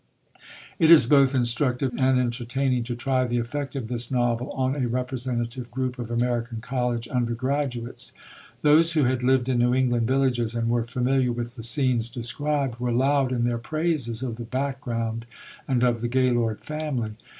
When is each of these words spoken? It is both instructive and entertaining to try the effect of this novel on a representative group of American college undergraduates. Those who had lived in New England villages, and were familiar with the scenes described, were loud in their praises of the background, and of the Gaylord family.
It 0.79 0.89
is 0.89 1.05
both 1.05 1.35
instructive 1.35 1.91
and 1.95 2.17
entertaining 2.19 2.83
to 2.85 2.95
try 2.95 3.27
the 3.27 3.37
effect 3.37 3.75
of 3.75 3.87
this 3.87 4.09
novel 4.09 4.49
on 4.53 4.75
a 4.75 4.87
representative 4.87 5.69
group 5.69 5.99
of 5.99 6.09
American 6.09 6.59
college 6.59 7.07
undergraduates. 7.09 8.11
Those 8.63 8.93
who 8.93 9.03
had 9.03 9.21
lived 9.21 9.47
in 9.47 9.59
New 9.59 9.75
England 9.75 10.07
villages, 10.07 10.55
and 10.55 10.69
were 10.69 10.87
familiar 10.87 11.31
with 11.31 11.55
the 11.55 11.61
scenes 11.61 12.09
described, 12.09 12.79
were 12.79 12.91
loud 12.91 13.31
in 13.31 13.43
their 13.43 13.59
praises 13.59 14.23
of 14.23 14.37
the 14.37 14.43
background, 14.43 15.27
and 15.67 15.83
of 15.83 16.01
the 16.01 16.07
Gaylord 16.07 16.61
family. 16.61 17.11